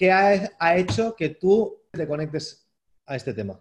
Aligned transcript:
qué 0.00 0.10
ha, 0.10 0.50
ha 0.58 0.76
hecho 0.78 1.14
que 1.14 1.28
tú 1.28 1.78
te 1.92 2.08
conectes 2.08 2.66
a 3.04 3.16
este 3.16 3.34
tema? 3.34 3.60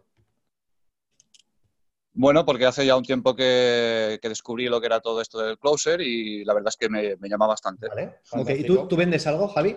Bueno, 2.14 2.46
porque 2.46 2.66
hace 2.66 2.86
ya 2.86 2.96
un 2.96 3.04
tiempo 3.04 3.36
que, 3.36 4.20
que, 4.22 4.30
descubrí 4.30 4.70
lo 4.70 4.80
que 4.80 4.86
era 4.88 5.02
todo 5.02 5.22
esto 5.22 5.40
del 5.40 5.60
closer 5.60 6.00
y 6.00 6.46
la 6.46 6.54
verdad 6.54 6.70
es 6.70 6.78
que 6.78 6.88
me, 6.88 7.18
me 7.18 7.28
llama 7.28 7.46
bastante. 7.46 7.90
Vale. 7.90 8.20
Okay. 8.32 8.62
¿Y 8.62 8.64
tú, 8.64 8.88
tú, 8.88 8.96
vendes 8.96 9.28
algo, 9.28 9.50
Javi? 9.50 9.76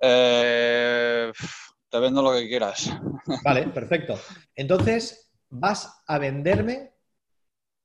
Eh, 0.00 1.32
te 1.88 1.98
vendo 1.98 2.22
lo 2.22 2.32
que 2.32 2.46
quieras. 2.46 2.88
Vale, 3.42 3.66
perfecto. 3.66 4.16
Entonces, 4.54 5.32
vas 5.48 6.04
a 6.06 6.18
venderme 6.18 6.94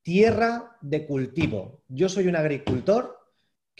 tierra 0.04 0.78
de 0.82 1.08
cultivo. 1.08 1.84
Yo 1.88 2.08
soy 2.08 2.28
un 2.28 2.36
agricultor 2.36 3.21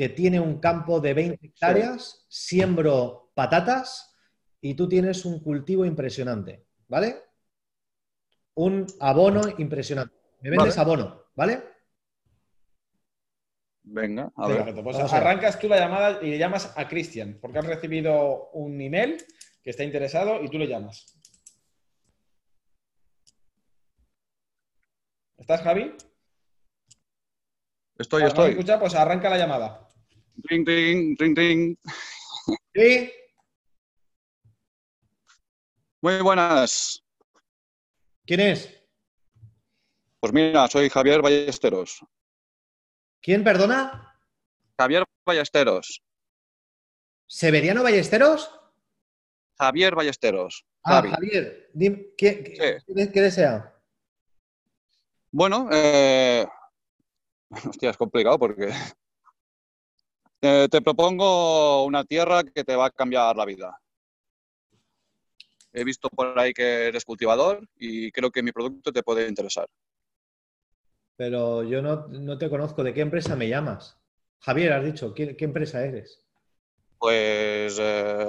que 0.02 0.10
tiene 0.10 0.40
un 0.40 0.60
campo 0.60 1.00
de 1.00 1.14
20 1.14 1.46
hectáreas, 1.46 2.26
siembro 2.28 3.30
patatas 3.36 4.18
y 4.60 4.74
tú 4.74 4.90
tienes 4.90 5.26
un 5.26 5.44
cultivo 5.44 5.86
impresionante, 5.86 6.66
¿vale? 6.88 7.18
Un 8.56 8.88
abono 9.00 9.42
impresionante. 9.60 10.16
Me 10.42 10.50
vendes 10.50 10.76
vale. 10.76 10.82
abono, 10.82 11.26
¿vale? 11.36 11.64
Venga, 13.84 14.32
a 14.36 14.48
ver. 14.48 14.84
Pues 14.84 14.98
arrancas 14.98 15.60
tú 15.60 15.70
la 15.70 15.78
llamada 15.78 16.18
y 16.20 16.32
le 16.32 16.40
llamas 16.40 16.74
a 16.76 16.88
Cristian, 16.88 17.38
porque 17.40 17.60
has 17.60 17.68
recibido 17.68 18.50
un 18.54 18.82
email 18.82 19.24
que 19.62 19.70
está 19.70 19.84
interesado 19.84 20.44
y 20.44 20.50
tú 20.50 20.58
le 20.58 20.66
llamas. 20.66 21.16
¿Estás, 25.38 25.62
Javi? 25.62 25.96
Estoy, 28.00 28.24
estoy. 28.24 28.46
¿No 28.46 28.50
escucha? 28.50 28.80
Pues 28.80 28.96
arranca 28.96 29.30
la 29.30 29.38
llamada. 29.38 29.90
Ring, 30.44 30.66
ring, 30.66 31.16
ring, 31.20 31.36
ring. 31.38 31.78
¿Sí? 32.74 33.12
Muy 36.02 36.22
buenas. 36.22 37.04
¿Quién 38.26 38.40
es? 38.40 38.82
Pues 40.20 40.34
mira, 40.34 40.68
soy 40.68 40.90
Javier 40.90 41.22
Ballesteros. 41.22 42.06
¿Quién, 43.22 43.44
perdona? 43.44 44.16
Javier 44.80 45.04
Ballesteros. 45.26 46.02
¿Severiano 47.28 47.84
Ballesteros? 47.84 48.50
Javier 49.58 49.94
Ballesteros. 49.96 50.66
Ah, 50.84 50.96
Javi. 50.96 51.10
Javier. 51.12 51.70
Dime, 51.74 52.08
¿qué, 52.18 52.44
qué, 52.44 52.80
sí. 52.80 53.12
¿qué, 53.12 53.22
desea? 53.22 53.80
Bueno, 55.32 55.70
eh... 55.72 56.48
hostia, 57.70 57.92
es 57.92 57.98
complicado 57.98 58.40
porque 58.40 58.72
eh, 60.42 60.68
te 60.70 60.82
propongo 60.82 61.84
una 61.86 62.04
tierra 62.04 62.44
que 62.44 62.64
te 62.64 62.76
va 62.76 62.88
a 62.88 62.92
cambiar 62.92 63.36
la 63.36 63.46
vida. 63.46 63.80
He 65.74 65.84
visto 65.84 66.10
por 66.10 66.38
ahí 66.38 66.54
que 66.54 66.88
eres 66.88 67.06
cultivador 67.06 67.66
y 67.78 68.12
creo 68.12 68.32
que 68.32 68.44
mi 68.44 68.52
producto 68.52 68.92
te 68.92 69.04
puede 69.04 69.28
interesar. 69.28 69.68
Pero 71.16 71.64
yo 71.64 71.82
no, 71.82 72.08
no 72.08 72.38
te 72.38 72.50
conozco. 72.50 72.84
¿De 72.84 72.94
qué 72.94 73.02
empresa 73.02 73.36
me 73.36 73.48
llamas? 73.48 73.98
Javier, 74.40 74.74
has 74.74 74.84
dicho, 74.84 75.14
¿qué, 75.14 75.38
qué 75.38 75.46
empresa 75.46 75.86
eres? 75.86 76.26
Pues 76.98 77.78
eh, 77.80 78.26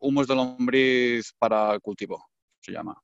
humos 0.00 0.26
de 0.26 0.34
lombriz 0.34 1.32
para 1.38 1.78
cultivo, 1.80 2.28
se 2.60 2.72
llama. 2.72 3.00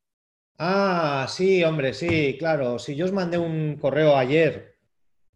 Ah, 0.59 1.27
sí, 1.29 1.63
hombre, 1.65 1.93
sí, 1.93 2.37
claro. 2.39 2.79
Si 2.79 2.95
yo 2.95 3.05
os 3.05 3.13
mandé 3.13 3.39
un 3.39 3.77
correo 3.77 4.17
ayer. 4.17 4.79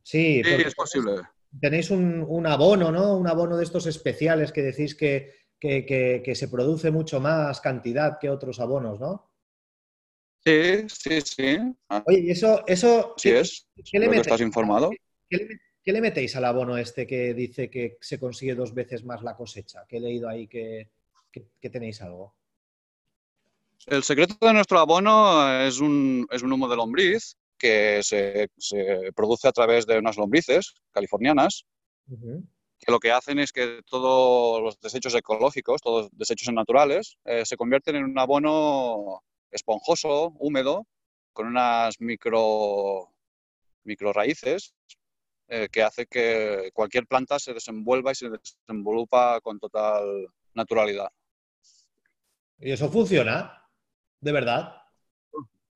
Sí, 0.02 0.42
sí 0.44 0.50
es 0.50 0.74
posible. 0.74 1.22
Tenéis 1.60 1.90
un, 1.90 2.24
un, 2.26 2.46
abono, 2.46 2.90
¿no? 2.90 3.16
Un 3.16 3.26
abono 3.26 3.56
de 3.56 3.64
estos 3.64 3.86
especiales 3.86 4.52
que 4.52 4.62
decís 4.62 4.94
que, 4.94 5.34
que, 5.58 5.86
que, 5.86 6.22
que, 6.24 6.34
se 6.34 6.48
produce 6.48 6.90
mucho 6.90 7.20
más 7.20 7.60
cantidad 7.60 8.18
que 8.20 8.30
otros 8.30 8.60
abonos, 8.60 9.00
¿no? 9.00 9.30
Sí, 10.44 10.88
sí, 10.88 11.20
sí. 11.22 11.58
Oye, 12.06 12.20
y 12.20 12.30
eso, 12.30 12.64
eso 12.66 13.14
sí 13.16 13.30
es. 13.30 13.66
¿qué 13.90 13.98
le 13.98 14.06
metéis? 14.06 14.26
¿Estás 14.26 14.40
informado? 14.40 14.90
¿Qué 15.28 15.36
le, 15.36 15.60
¿Qué 15.82 15.92
le, 15.92 16.00
metéis 16.00 16.36
al 16.36 16.44
abono 16.44 16.76
este 16.76 17.06
que 17.06 17.34
dice 17.34 17.70
que 17.70 17.96
se 18.00 18.18
consigue 18.20 18.54
dos 18.54 18.74
veces 18.74 19.04
más 19.04 19.22
la 19.22 19.36
cosecha? 19.36 19.84
Que 19.88 19.96
he 19.96 20.00
leído 20.00 20.28
ahí 20.28 20.46
que, 20.46 20.90
que 21.32 21.70
tenéis 21.70 22.00
algo. 22.02 22.34
El 23.86 24.02
secreto 24.02 24.34
de 24.44 24.52
nuestro 24.52 24.78
abono 24.80 25.60
es 25.60 25.78
un, 25.78 26.26
es 26.30 26.42
un 26.42 26.52
humo 26.52 26.68
de 26.68 26.76
lombriz 26.76 27.36
que 27.58 28.02
se, 28.02 28.48
se, 28.56 29.12
produce 29.14 29.48
a 29.48 29.52
través 29.52 29.86
de 29.86 29.98
unas 29.98 30.16
lombrices 30.16 30.74
californianas, 30.92 31.64
uh 32.08 32.16
-huh. 32.16 32.42
que 32.78 32.92
lo 32.92 32.98
que 32.98 33.12
hacen 33.12 33.38
es 33.38 33.52
que 33.52 33.80
todos 33.86 34.62
los 34.62 34.78
desechos 34.80 35.14
ecológicos, 35.14 35.80
todos 35.80 36.04
los 36.04 36.18
desechos 36.18 36.52
naturales, 36.52 37.16
eh, 37.24 37.44
se 37.44 37.56
convierten 37.56 37.96
en 37.96 38.04
un 38.04 38.18
abono 38.18 39.22
esponjoso, 39.50 40.34
húmedo, 40.38 40.86
con 41.32 41.46
unas 41.46 42.00
micro, 42.00 43.12
micro 43.84 44.12
raíces 44.12 44.74
eh, 45.48 45.68
que 45.70 45.82
hace 45.82 46.06
que 46.06 46.70
cualquier 46.72 47.06
planta 47.06 47.38
se 47.38 47.54
desenvuelva 47.54 48.10
y 48.10 48.16
se 48.16 48.28
desenvolupa 48.30 49.40
con 49.40 49.60
total 49.60 50.26
naturalidad. 50.54 51.08
¿Y 52.58 52.72
eso 52.72 52.90
funciona? 52.90 53.62
¿De 54.20 54.32
verdad? 54.32 54.82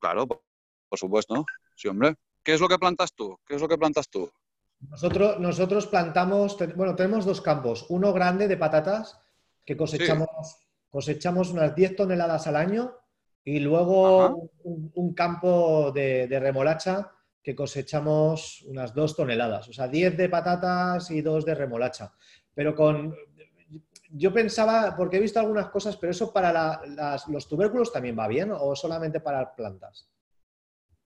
Claro, 0.01 0.27
por 0.27 0.99
supuesto. 0.99 1.45
Sí, 1.81 1.89
hombre. 1.89 2.15
¿Qué 2.45 2.53
es 2.53 2.61
lo 2.61 2.69
que 2.69 2.79
plantas 2.79 3.15
tú? 3.15 3.39
¿Qué 3.47 3.55
es 3.55 3.63
lo 3.63 3.67
que 3.67 3.79
plantas 3.79 4.11
tú? 4.11 4.31
Nosotros, 4.81 5.41
nosotros 5.41 5.87
plantamos, 5.87 6.59
bueno, 6.77 6.95
tenemos 6.95 7.25
dos 7.25 7.41
campos. 7.41 7.87
Uno 7.89 8.13
grande 8.13 8.49
de 8.49 8.59
patatas 8.59 9.19
que 9.65 9.79
cosechamos, 9.79 10.29
sí. 10.29 10.67
cosechamos 10.91 11.53
unas 11.53 11.75
10 11.75 11.97
toneladas 11.97 12.47
al 12.47 12.57
año 12.57 12.93
y 13.45 13.61
luego 13.61 14.51
un, 14.63 14.93
un, 14.95 15.15
campo 15.15 15.91
de, 15.91 16.27
de, 16.27 16.39
remolacha 16.39 17.13
que 17.43 17.55
cosechamos 17.55 18.61
unas 18.67 18.95
2 18.95 19.17
toneladas. 19.17 19.67
O 19.71 19.73
sea, 19.73 19.89
10 19.89 20.19
de 20.19 20.29
patatas 20.29 21.11
y 21.11 21.23
2 21.23 21.47
de 21.47 21.55
remolacha. 21.55 22.13
Pero 22.53 22.75
con... 22.75 23.17
Yo 24.11 24.35
pensaba, 24.35 24.95
porque 24.95 25.17
he 25.17 25.21
visto 25.21 25.41
algunas 25.41 25.71
cosas, 25.71 25.97
pero 25.97 26.11
eso 26.11 26.31
para 26.31 26.53
la, 26.53 26.83
las, 26.89 27.27
los 27.29 27.49
tubérculos 27.49 27.91
también 27.91 28.19
va 28.19 28.29
bien 28.29 28.51
o 28.53 28.77
solamente 28.77 29.21
para 29.21 29.55
plantas? 29.55 30.10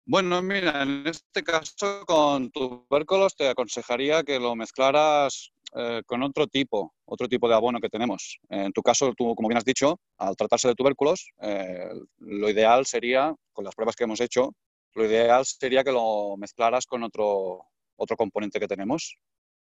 Bueno, 0.08 0.42
mira, 0.44 0.84
en 0.84 1.08
este 1.08 1.44
caso 1.44 2.06
con 2.06 2.52
tubérculos 2.52 3.36
te 3.36 3.50
aconsejaría 3.50 4.24
que 4.24 4.40
lo 4.40 4.56
mezclaras 4.56 5.52
eh, 5.76 6.04
con 6.06 6.22
otro 6.22 6.46
tipo, 6.46 6.94
otro 7.06 7.28
tipo 7.28 7.50
de 7.50 7.56
abono 7.56 7.80
que 7.80 7.90
tenemos. 7.90 8.40
En 8.50 8.72
tu 8.72 8.84
caso, 8.84 9.14
tú, 9.18 9.34
como 9.34 9.50
bien 9.50 9.58
has 9.58 9.66
dicho, 9.66 10.00
al 10.18 10.36
tratarse 10.36 10.68
de 10.68 10.76
tubérculos, 10.76 11.32
eh, 11.42 11.90
lo 12.20 12.50
ideal 12.50 12.86
sería, 12.86 13.34
con 13.52 13.66
las 13.66 13.74
pruebas 13.74 13.96
que 13.96 14.04
hemos 14.04 14.22
hecho, 14.22 14.54
lo 14.94 15.06
ideal 15.06 15.44
sería 15.44 15.84
que 15.84 15.92
lo 15.92 16.38
mezclaras 16.38 16.86
con 16.86 17.02
otro, 17.02 17.66
otro 17.96 18.16
componente 18.16 18.60
que 18.60 18.68
tenemos. 18.68 19.18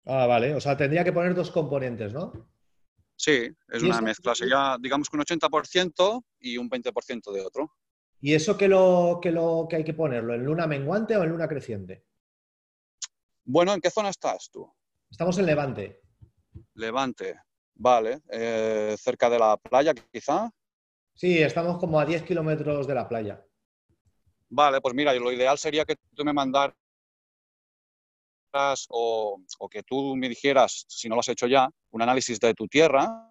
Ah, 0.05 0.27
vale. 0.27 0.55
O 0.55 0.61
sea, 0.61 0.77
tendría 0.77 1.05
que 1.05 1.13
poner 1.13 1.35
dos 1.35 1.51
componentes, 1.51 2.13
¿no? 2.13 2.33
Sí, 3.17 3.49
es 3.69 3.83
una 3.83 4.01
mezcla. 4.01 4.35
Sería, 4.35 4.77
digamos 4.79 5.09
que 5.09 5.17
un 5.17 5.25
80% 5.25 6.23
y 6.39 6.59
un 6.59 6.71
20% 6.71 7.33
de 7.33 7.41
otro. 7.41 7.73
¿Y 8.21 8.35
eso 8.35 8.57
que 8.57 8.67
lo, 8.67 9.21
que 9.23 9.31
lo 9.31 9.67
que 9.69 9.77
hay 9.77 9.85
que 9.85 9.95
ponerlo? 9.95 10.35
¿En 10.35 10.45
luna 10.45 10.67
menguante 10.67 11.17
o 11.17 11.23
en 11.23 11.31
luna 11.31 11.49
creciente? 11.49 12.05
Bueno, 13.45 13.73
¿en 13.73 13.81
qué 13.81 13.91
zona 13.91 14.09
estás 14.09 14.51
tú? 14.51 14.71
Estamos 15.11 15.39
en 15.39 15.47
Levante. 15.47 16.01
Levante, 16.75 17.41
vale. 17.75 18.21
Eh, 18.31 18.97
¿Cerca 18.99 19.31
de 19.31 19.39
la 19.39 19.57
playa, 19.57 19.95
quizá? 19.95 20.51
Sí, 21.15 21.39
estamos 21.39 21.79
como 21.79 21.99
a 21.99 22.05
10 22.05 22.25
kilómetros 22.25 22.87
de 22.87 22.95
la 22.95 23.09
playa. 23.09 23.45
Vale, 24.51 24.81
pues 24.81 24.95
mira, 24.95 25.15
lo 25.15 25.33
ideal 25.33 25.59
sería 25.59 25.85
que 25.85 25.97
tú 26.15 26.25
me 26.25 26.33
mandaras 26.33 26.75
o, 28.89 29.41
o, 29.59 29.69
que 29.69 29.83
tú 29.83 30.17
me 30.17 30.29
dijeras, 30.29 30.85
si 30.89 31.09
no 31.09 31.15
lo 31.15 31.21
has 31.21 31.29
hecho 31.29 31.47
ya, 31.47 31.69
un 31.91 32.03
análisis 32.03 32.41
de 32.41 32.55
tu 32.55 32.67
tierra 32.67 33.29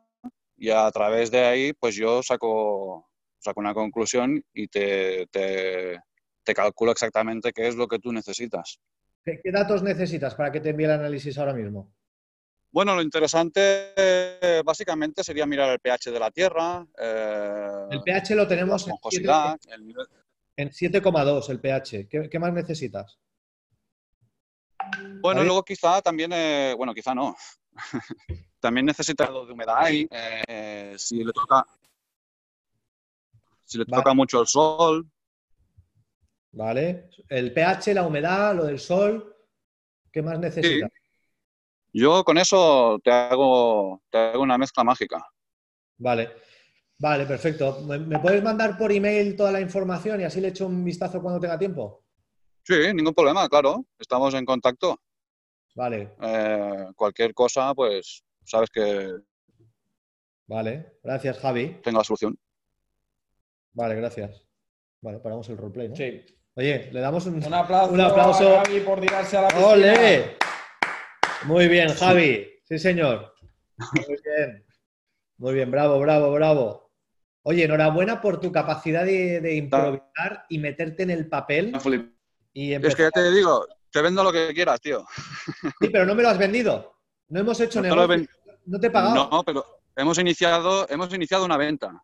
y 0.55 0.69
a 0.69 0.90
través 0.91 1.31
de 1.31 1.43
ahí, 1.43 1.73
pues 1.73 1.95
yo 1.95 2.22
saco, 2.23 3.09
saco 3.47 3.59
una 3.59 3.73
conclusión 3.73 4.44
y 4.53 4.67
te, 4.67 5.28
te, 5.28 5.99
te 6.44 6.53
calculo 6.53 6.91
exactamente 6.91 7.53
qué 7.53 7.67
es 7.67 7.76
lo 7.76 7.88
que 7.88 7.99
tú 7.99 8.11
necesitas. 8.11 8.79
¿Qué, 9.23 9.40
¿Qué, 9.41 9.52
datos 9.52 9.84
necesitas 9.84 10.35
para 10.35 10.52
que 10.52 10.59
te 10.59 10.70
envíe 10.72 10.85
el 10.85 10.91
análisis 10.91 11.38
ahora 11.38 11.53
mismo? 11.53 11.94
Bueno, 12.72 12.94
lo 12.96 13.02
interesante 13.02 13.94
eh, 13.96 14.61
básicamente 14.64 15.23
sería 15.23 15.46
mirar 15.46 15.72
el 15.72 15.79
pH 15.79 16.11
de 16.11 16.20
la 16.20 16.32
tierra. 16.32 16.85
Eh, 16.97 17.88
el 17.91 18.02
pH 18.02 18.35
lo 18.35 18.47
tenemos 18.47 18.85
en 18.88 18.96
7,2 20.70 21.50
el 21.50 21.59
pH. 21.59 22.08
¿Qué, 22.09 22.29
¿Qué, 22.29 22.40
más 22.40 22.53
necesitas? 22.53 23.17
Bueno, 25.22 25.43
luego 25.43 25.64
quizá 25.64 26.02
también, 26.02 26.32
eh, 26.34 26.73
bueno, 26.76 26.93
quizá 26.93 27.16
no. 27.16 27.35
también 28.59 28.85
necesita 28.85 29.26
algo 29.26 29.46
de 29.46 29.53
humedad 29.53 29.78
ahí. 29.78 30.08
Eh, 30.11 30.96
si 30.97 31.23
le 31.23 31.32
toca, 31.32 31.66
si 33.67 33.78
le 33.78 33.84
vale. 33.87 34.02
toca 34.02 34.14
mucho 34.14 34.41
el 34.41 34.47
sol. 34.47 35.08
Vale. 36.53 37.09
El 37.29 37.53
pH, 37.53 37.93
la 37.93 38.08
humedad, 38.08 38.55
lo 38.55 38.66
del 38.66 38.79
sol. 38.79 39.35
¿Qué 40.11 40.22
más 40.22 40.40
necesitas? 40.40 40.90
Sí. 40.90 40.97
Yo 41.93 42.23
con 42.23 42.37
eso 42.37 42.99
te 43.03 43.11
hago, 43.11 44.02
te 44.09 44.17
hago 44.17 44.41
una 44.41 44.58
mezcla 44.58 44.84
mágica. 44.84 45.23
Vale. 45.97 46.31
Vale, 46.99 47.25
perfecto. 47.25 47.81
¿Me 47.81 48.19
puedes 48.19 48.41
mandar 48.41 48.78
por 48.78 48.91
email 48.91 49.35
toda 49.35 49.52
la 49.52 49.61
información 49.61 50.19
y 50.22 50.23
así 50.23 50.41
le 50.41 50.47
echo 50.47 50.66
un 50.66 50.84
vistazo 50.84 51.22
cuando 51.22 51.40
tenga 51.40 51.59
tiempo? 51.59 52.05
Sí, 52.64 52.73
ningún 52.93 53.14
problema, 53.14 53.47
claro. 53.47 53.85
Estamos 53.99 54.34
en 54.34 54.46
contacto. 54.46 54.99
Vale. 55.75 56.16
Eh, 56.22 56.87
cualquier 56.96 57.34
cosa, 57.34 57.75
pues 57.75 58.23
sabes 58.43 58.69
que. 58.72 59.14
Vale, 60.47 60.99
gracias, 61.03 61.37
Javi. 61.40 61.79
Tengo 61.84 61.99
la 61.99 62.03
solución. 62.03 62.37
Vale, 63.78 63.94
gracias. 63.94 64.44
Vale, 65.02 65.20
paramos 65.20 65.47
el 65.50 65.58
roleplay, 65.58 65.90
¿no? 65.90 65.96
Sí. 65.96 66.26
Oye, 66.56 66.90
le 66.91 67.00
damos 67.00 67.28
un, 67.28 67.35
un 67.35 67.53
aplauso, 67.53 67.94
un 67.94 68.02
aplauso. 68.02 68.59
a 68.59 68.66
Javi 68.66 68.79
por 68.79 69.00
tirarse 69.00 69.38
a 69.38 69.41
la 69.44 69.47
piscina. 69.50 69.68
¡Ole! 69.68 70.38
Muy 71.44 71.68
bien, 71.68 71.94
Javi. 71.94 72.47
Sí, 72.64 72.79
señor. 72.79 73.35
Muy 73.78 74.18
bien. 74.26 74.66
Muy 75.38 75.53
bien, 75.53 75.70
bravo, 75.70 76.00
bravo, 76.00 76.32
bravo. 76.32 76.91
Oye, 77.44 77.66
enhorabuena 77.66 78.20
por 78.20 78.40
tu 78.40 78.52
capacidad 78.52 79.06
de, 79.06 79.56
improvisar 79.56 80.46
y 80.50 80.58
meterte 80.58 81.03
en 81.03 81.12
el 81.12 81.29
papel. 81.29 81.78
Y 82.53 82.74
es 82.74 82.96
que 82.96 83.03
ya 83.03 83.12
te 83.12 83.32
digo, 83.32 83.68
te 83.91 84.02
vendo 84.02 84.24
lo 84.24 84.32
que 84.32 84.56
quieras, 84.56 84.82
tío. 84.82 85.06
Sí, 85.79 85.90
pero 85.91 86.03
no 86.08 86.16
me 86.16 86.24
lo 86.24 86.29
has 86.29 86.40
vendido. 86.40 86.96
No 87.28 87.41
hemos 87.41 87.59
hecho 87.62 87.79
no 87.79 87.96
negocio. 87.96 88.28
No 88.66 88.79
te 88.79 88.88
he 88.88 88.90
pagado. 88.90 89.29
No, 89.29 89.44
pero 89.44 89.64
hemos 89.96 90.18
iniciado, 90.18 90.90
hemos 90.90 91.14
iniciado 91.14 91.46
una 91.46 91.58
venta. 91.58 92.03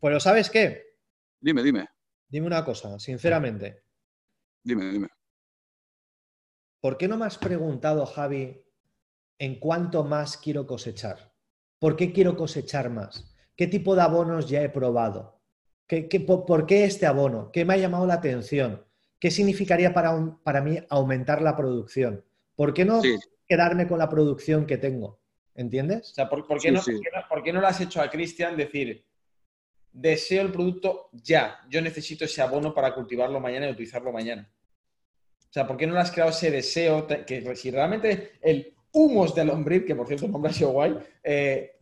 Pero 0.00 0.20
¿sabes 0.20 0.50
qué? 0.50 0.96
Dime, 1.40 1.62
dime. 1.62 1.88
Dime 2.28 2.46
una 2.46 2.64
cosa, 2.64 2.98
sinceramente. 2.98 3.84
Dime, 4.62 4.90
dime. 4.90 5.08
¿Por 6.80 6.96
qué 6.96 7.08
no 7.08 7.16
me 7.16 7.26
has 7.26 7.38
preguntado, 7.38 8.06
Javi, 8.06 8.64
en 9.38 9.58
cuánto 9.58 10.04
más 10.04 10.36
quiero 10.36 10.66
cosechar? 10.66 11.32
¿Por 11.78 11.96
qué 11.96 12.12
quiero 12.12 12.36
cosechar 12.36 12.90
más? 12.90 13.34
¿Qué 13.56 13.66
tipo 13.66 13.94
de 13.94 14.02
abonos 14.02 14.48
ya 14.48 14.62
he 14.62 14.68
probado? 14.68 15.40
¿Qué, 15.86 16.20
por, 16.20 16.66
qué 16.66 16.84
este 16.84 17.06
abono? 17.06 17.50
¿Qué 17.50 17.64
me 17.64 17.74
ha 17.74 17.76
llamado 17.76 18.06
la 18.06 18.14
atención? 18.14 18.84
¿Qué 19.18 19.30
significaría 19.30 19.92
para, 19.92 20.38
para 20.44 20.60
mí 20.62 20.78
aumentar 20.88 21.42
la 21.42 21.56
producción? 21.56 22.24
¿Por 22.54 22.72
qué 22.72 22.84
no 22.84 23.02
quedarme 23.46 23.88
con 23.88 23.98
la 23.98 24.08
producción 24.08 24.66
que 24.66 24.78
tengo? 24.78 25.20
¿Entiendes? 25.54 26.10
O 26.12 26.14
sea, 26.14 26.28
¿por, 26.28 26.46
qué, 26.60 26.70
no, 26.70 26.80
¿por 27.28 27.42
qué, 27.42 27.52
no, 27.52 27.60
lo 27.60 27.66
has 27.66 27.80
hecho 27.80 28.00
a 28.00 28.08
Cristian 28.08 28.56
decir, 28.56 29.04
deseo 29.92 30.42
el 30.42 30.52
producto 30.52 31.08
ya, 31.12 31.60
yo 31.68 31.80
necesito 31.80 32.24
ese 32.24 32.42
abono 32.42 32.72
para 32.74 32.94
cultivarlo 32.94 33.40
mañana 33.40 33.68
y 33.68 33.72
utilizarlo 33.72 34.12
mañana? 34.12 34.48
O 35.38 35.52
sea, 35.52 35.66
¿por 35.66 35.76
qué 35.76 35.86
no 35.86 35.94
le 35.94 36.00
has 36.00 36.12
creado 36.12 36.30
ese 36.30 36.50
deseo? 36.50 37.06
Que 37.06 37.56
si 37.56 37.70
realmente 37.70 38.32
el 38.40 38.72
humos 38.92 39.34
de 39.34 39.44
lombriz, 39.44 39.84
que 39.84 39.96
por 39.96 40.06
cierto 40.06 40.26
el 40.26 40.32
nombre 40.32 40.50
ha 40.50 40.54
sido 40.54 40.70
guay, 40.70 40.96
eh, 41.24 41.76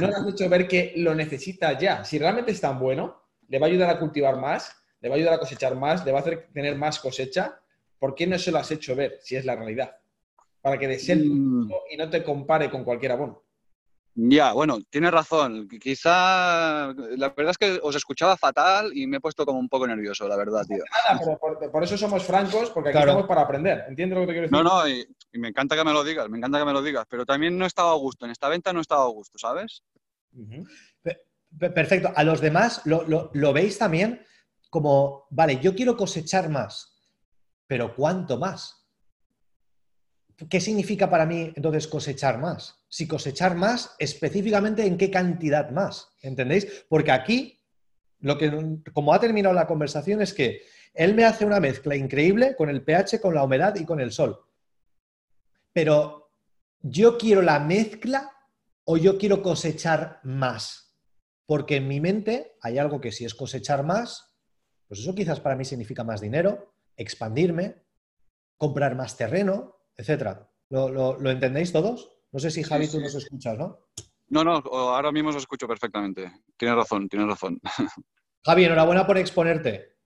no 0.00 0.06
le 0.06 0.14
has 0.14 0.28
hecho 0.28 0.48
ver 0.48 0.68
que 0.68 0.92
lo 0.96 1.14
necesita 1.14 1.78
ya. 1.78 2.04
Si 2.04 2.18
realmente 2.18 2.52
es 2.52 2.60
tan 2.60 2.78
bueno, 2.78 3.22
le 3.48 3.58
va 3.58 3.66
a 3.66 3.70
ayudar 3.70 3.90
a 3.90 3.98
cultivar 3.98 4.36
más, 4.36 4.76
le 5.00 5.08
va 5.08 5.14
a 5.14 5.18
ayudar 5.18 5.34
a 5.34 5.38
cosechar 5.38 5.74
más, 5.76 6.04
le 6.04 6.12
va 6.12 6.18
a 6.18 6.20
hacer 6.22 6.48
tener 6.52 6.76
más 6.76 6.98
cosecha. 6.98 7.58
¿Por 7.98 8.14
qué 8.14 8.26
no 8.26 8.38
se 8.38 8.50
lo 8.50 8.58
has 8.58 8.70
hecho 8.70 8.94
ver 8.94 9.18
si 9.22 9.36
es 9.36 9.44
la 9.44 9.56
realidad? 9.56 9.96
Para 10.60 10.78
que 10.78 10.88
desee 10.88 11.14
el 11.14 11.30
mm. 11.30 11.72
y 11.90 11.96
no 11.96 12.10
te 12.10 12.22
compare 12.22 12.70
con 12.70 12.84
cualquier 12.84 13.12
abono. 13.12 13.42
Ya, 14.22 14.52
bueno, 14.52 14.80
tienes 14.90 15.12
razón. 15.12 15.66
Quizá 15.80 16.92
la 16.92 17.28
verdad 17.30 17.50
es 17.52 17.58
que 17.58 17.80
os 17.82 17.96
escuchaba 17.96 18.36
fatal 18.36 18.90
y 18.94 19.06
me 19.06 19.16
he 19.16 19.20
puesto 19.20 19.46
como 19.46 19.58
un 19.58 19.68
poco 19.68 19.86
nervioso, 19.86 20.28
la 20.28 20.36
verdad, 20.36 20.62
tío. 20.68 20.84
Nada, 21.08 21.38
pero 21.58 21.72
por, 21.72 21.84
eso 21.84 21.96
somos 21.96 22.24
francos, 22.24 22.70
porque 22.70 22.90
aquí 22.90 22.98
estamos 22.98 23.26
para 23.26 23.42
aprender. 23.42 23.84
¿Entiendes 23.88 24.18
lo 24.18 24.22
que 24.22 24.26
te 24.26 24.32
quiero 24.32 24.48
decir? 24.48 24.52
No, 24.52 24.62
no, 24.62 24.86
y, 24.86 25.06
me 25.38 25.48
encanta 25.48 25.74
que 25.74 25.84
me 25.84 25.94
lo 25.94 26.04
digas, 26.04 26.28
me 26.28 26.36
encanta 26.36 26.58
que 26.58 26.66
me 26.66 26.72
lo 26.74 26.82
digas, 26.82 27.06
pero 27.08 27.24
también 27.24 27.56
no 27.56 27.64
he 27.64 27.68
estado 27.68 27.88
a 27.88 27.96
gusto. 27.96 28.26
En 28.26 28.32
esta 28.32 28.50
venta 28.50 28.74
no 28.74 28.80
he 28.80 28.82
estado 28.82 29.02
a 29.02 29.10
gusto, 29.10 29.38
¿sabes? 29.38 29.82
Perfecto. 31.58 32.12
A 32.14 32.22
los 32.22 32.42
demás 32.42 32.82
lo 32.84 33.52
veis 33.54 33.78
también 33.78 34.20
como, 34.68 35.28
vale, 35.30 35.60
yo 35.60 35.74
quiero 35.74 35.96
cosechar 35.96 36.50
más, 36.50 37.00
pero 37.66 37.94
¿cuánto 37.94 38.38
más? 38.38 38.79
¿Qué 40.48 40.60
significa 40.60 41.10
para 41.10 41.26
mí 41.26 41.52
entonces 41.54 41.86
cosechar 41.86 42.38
más? 42.38 42.76
Si 42.88 43.06
cosechar 43.06 43.54
más, 43.56 43.94
específicamente 43.98 44.86
en 44.86 44.96
qué 44.96 45.10
cantidad 45.10 45.70
más, 45.70 46.08
¿entendéis? 46.22 46.84
Porque 46.88 47.12
aquí, 47.12 47.60
lo 48.20 48.38
que, 48.38 48.80
como 48.92 49.12
ha 49.12 49.20
terminado 49.20 49.54
la 49.54 49.66
conversación, 49.66 50.22
es 50.22 50.32
que 50.32 50.62
él 50.94 51.14
me 51.14 51.24
hace 51.24 51.44
una 51.44 51.60
mezcla 51.60 51.94
increíble 51.94 52.56
con 52.56 52.70
el 52.70 52.82
pH, 52.82 53.20
con 53.20 53.34
la 53.34 53.44
humedad 53.44 53.74
y 53.76 53.84
con 53.84 54.00
el 54.00 54.12
sol. 54.12 54.40
Pero 55.72 56.30
yo 56.80 57.18
quiero 57.18 57.42
la 57.42 57.60
mezcla 57.60 58.30
o 58.84 58.96
yo 58.96 59.18
quiero 59.18 59.42
cosechar 59.42 60.20
más. 60.24 60.96
Porque 61.46 61.76
en 61.76 61.88
mi 61.88 62.00
mente 62.00 62.56
hay 62.62 62.78
algo 62.78 63.00
que 63.00 63.12
si 63.12 63.24
es 63.24 63.34
cosechar 63.34 63.84
más, 63.84 64.34
pues 64.88 65.00
eso 65.00 65.14
quizás 65.14 65.40
para 65.40 65.56
mí 65.56 65.64
significa 65.64 66.02
más 66.02 66.20
dinero, 66.20 66.74
expandirme, 66.96 67.82
comprar 68.56 68.96
más 68.96 69.16
terreno, 69.16 69.79
etcétera. 70.00 70.48
¿Lo, 70.70 71.30
entendéis 71.30 71.72
todos? 71.72 72.10
No 72.32 72.38
sé 72.38 72.50
si 72.50 72.62
Javi 72.62 72.88
tú 72.88 73.00
nos 73.00 73.14
escuchas, 73.14 73.58
¿no? 73.58 73.86
No, 74.28 74.44
no, 74.44 74.62
ahora 74.72 75.12
mismo 75.12 75.30
os 75.30 75.36
escucho 75.36 75.66
perfectamente. 75.66 76.32
Tienes 76.56 76.76
razón, 76.76 77.08
tienes 77.08 77.28
razón. 77.28 77.60
Javi, 78.44 78.64
enhorabuena 78.64 79.06
por 79.06 79.18
exponerte. 79.18 79.96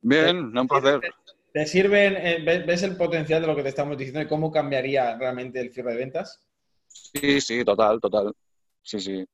Bien, 0.00 0.56
un 0.56 0.68
placer. 0.68 1.00
¿Te 1.52 1.64
sirven, 1.66 2.16
eh, 2.18 2.64
ves 2.66 2.82
el 2.82 2.96
potencial 2.96 3.40
de 3.40 3.46
lo 3.46 3.56
que 3.56 3.62
te 3.62 3.70
estamos 3.70 3.96
diciendo 3.96 4.20
y 4.20 4.26
cómo 4.26 4.52
cambiaría 4.52 5.16
realmente 5.16 5.60
el 5.60 5.72
cierre 5.72 5.92
de 5.92 5.98
ventas? 5.98 6.40
Sí, 6.86 7.40
sí, 7.40 7.64
total, 7.64 7.98
total. 8.00 8.34
Sí, 8.82 9.00
sí, 9.00 9.24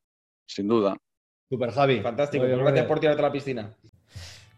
sin 0.46 0.68
duda. 0.68 0.96
Super, 1.48 1.72
Javi. 1.72 2.00
Fantástico. 2.00 2.44
Gracias 2.44 2.86
por 2.86 3.00
tirarte 3.00 3.20
a 3.22 3.26
la 3.26 3.32
piscina. 3.32 3.76